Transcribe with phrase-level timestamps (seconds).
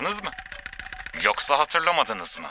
[0.00, 0.30] hatırladınız mı?
[1.24, 2.48] Yoksa hatırlamadınız mı?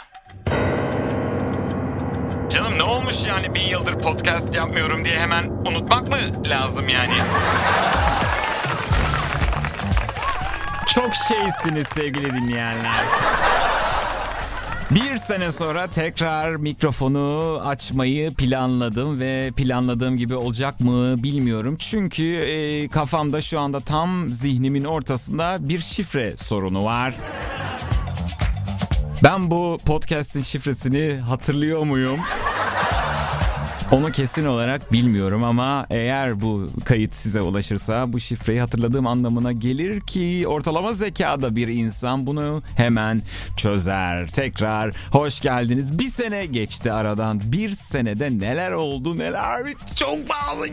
[2.49, 7.13] Canım ne olmuş yani bir yıldır podcast yapmıyorum diye hemen unutmak mı lazım yani?
[10.95, 13.03] Çok şeysiniz sevgili dinleyenler.
[14.91, 21.75] Bir sene sonra tekrar mikrofonu açmayı planladım ve planladığım gibi olacak mı bilmiyorum.
[21.79, 27.15] Çünkü e, kafamda şu anda tam zihnimin ortasında bir şifre sorunu var.
[29.23, 32.19] Ben bu podcast'in şifresini hatırlıyor muyum?
[33.91, 40.01] Onu kesin olarak bilmiyorum ama eğer bu kayıt size ulaşırsa bu şifreyi hatırladığım anlamına gelir
[40.01, 43.21] ki ortalama zekada bir insan bunu hemen
[43.57, 44.27] çözer.
[44.27, 45.99] Tekrar hoş geldiniz.
[45.99, 47.41] Bir sene geçti aradan.
[47.43, 49.63] Bir senede neler oldu neler.
[49.95, 50.67] Çok pahalı.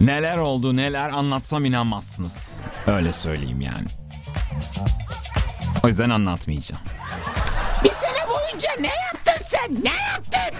[0.00, 2.60] Neler oldu neler anlatsam inanmazsınız.
[2.86, 3.86] Öyle söyleyeyim yani.
[5.84, 6.82] O yüzden anlatmayacağım.
[8.54, 9.74] Boyunca ne yaptın sen?
[9.84, 10.58] Ne yaptın?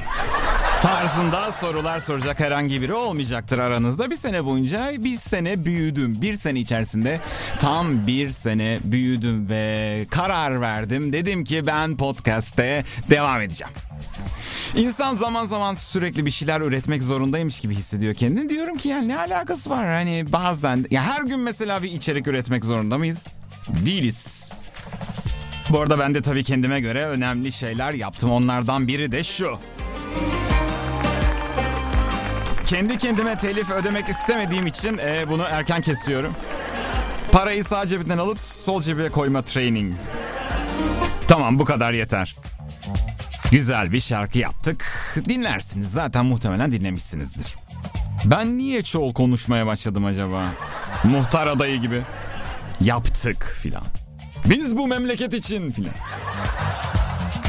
[0.83, 4.11] tarzında sorular soracak herhangi biri olmayacaktır aranızda.
[4.11, 6.23] Bir sene boyunca bir sene büyüdüm.
[6.23, 7.21] Bir sene içerisinde
[7.59, 11.13] tam bir sene büyüdüm ve karar verdim.
[11.13, 13.75] Dedim ki ben podcast'te devam edeceğim.
[14.77, 18.51] İnsan zaman zaman sürekli bir şeyler üretmek zorundaymış gibi hissediyor kendini.
[18.51, 19.87] Diyorum ki yani ne alakası var?
[19.87, 23.27] Hani bazen ya her gün mesela bir içerik üretmek zorunda mıyız?
[23.87, 24.53] Değiliz.
[25.71, 28.31] Bu arada ben de tabii kendime göre önemli şeyler yaptım.
[28.31, 29.59] Onlardan biri de şu.
[32.67, 36.33] Kendi kendime telif ödemek istemediğim için e, bunu erken kesiyorum.
[37.33, 39.95] Parayı sağ cebinden alıp sol cebine koyma training.
[41.29, 42.37] Tamam bu kadar yeter.
[43.51, 44.87] Güzel bir şarkı yaptık.
[45.29, 47.57] Dinlersiniz zaten muhtemelen dinlemişsinizdir.
[48.25, 50.45] Ben niye çoğul konuşmaya başladım acaba?
[51.05, 52.03] Muhtar adayı gibi.
[52.81, 54.04] Yaptık filan.
[54.45, 55.95] Biz bu memleket için filan.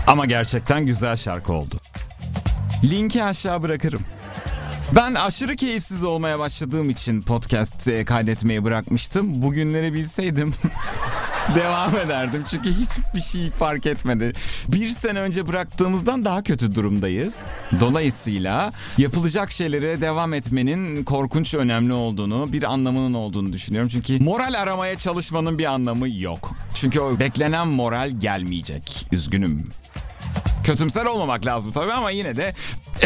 [0.07, 1.75] Ama gerçekten güzel şarkı oldu.
[2.83, 4.01] Linki aşağı bırakırım.
[4.95, 9.41] Ben aşırı keyifsiz olmaya başladığım için podcast kaydetmeyi bırakmıştım.
[9.41, 10.53] Bugünleri bilseydim
[11.55, 12.43] devam ederdim.
[12.49, 14.33] Çünkü hiçbir şey fark etmedi.
[14.67, 17.39] Bir sene önce bıraktığımızdan daha kötü durumdayız.
[17.79, 23.89] Dolayısıyla yapılacak şeylere devam etmenin korkunç önemli olduğunu, bir anlamının olduğunu düşünüyorum.
[23.89, 26.51] Çünkü moral aramaya çalışmanın bir anlamı yok.
[26.75, 29.07] Çünkü o beklenen moral gelmeyecek.
[29.11, 29.69] Üzgünüm.
[30.63, 32.53] Kötümser olmamak lazım tabii ama yine de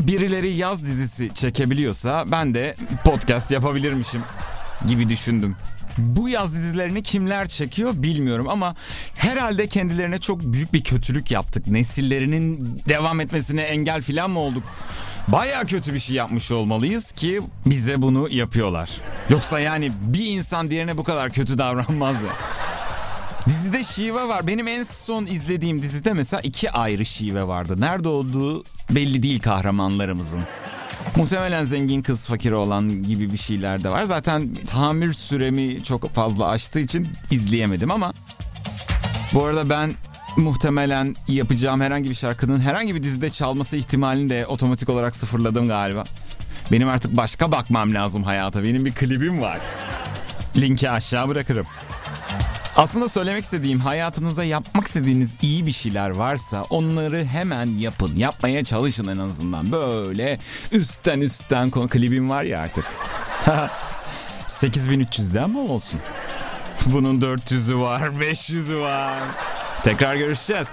[0.01, 4.21] birileri yaz dizisi çekebiliyorsa ben de podcast yapabilirmişim
[4.87, 5.55] gibi düşündüm.
[5.97, 8.75] Bu yaz dizilerini kimler çekiyor bilmiyorum ama
[9.15, 11.67] herhalde kendilerine çok büyük bir kötülük yaptık.
[11.67, 14.63] Nesillerinin devam etmesine engel falan mı olduk?
[15.27, 18.89] Baya kötü bir şey yapmış olmalıyız ki bize bunu yapıyorlar.
[19.29, 22.33] Yoksa yani bir insan diğerine bu kadar kötü davranmaz ya.
[23.45, 24.47] Dizide şive var.
[24.47, 27.81] Benim en son izlediğim dizide mesela iki ayrı şive vardı.
[27.81, 30.41] Nerede olduğu belli değil kahramanlarımızın.
[31.19, 34.03] Muhtemelen zengin kız fakir olan gibi bir şeyler de var.
[34.03, 38.13] Zaten tahammül süremi çok fazla aştığı için izleyemedim ama
[39.33, 39.93] bu arada ben
[40.37, 46.03] muhtemelen yapacağım herhangi bir şarkının herhangi bir dizide çalması ihtimalini de otomatik olarak sıfırladım galiba.
[46.71, 48.63] Benim artık başka bakmam lazım hayata.
[48.63, 49.59] Benim bir klibim var.
[50.57, 51.65] Linki aşağı bırakırım.
[52.79, 58.15] Aslında söylemek istediğim hayatınızda yapmak istediğiniz iyi bir şeyler varsa onları hemen yapın.
[58.15, 59.71] Yapmaya çalışın en azından.
[59.71, 60.39] Böyle
[60.71, 62.85] üstten üstten klibim var ya artık.
[64.47, 65.99] 8300'de ama olsun.
[66.85, 69.19] Bunun 400'ü var, 500'ü var.
[69.83, 70.67] Tekrar görüşeceğiz.